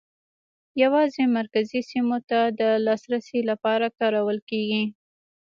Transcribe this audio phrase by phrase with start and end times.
[0.83, 4.83] یوازې مرکزي سیمو ته د لاسرسي لپاره کارول کېږي.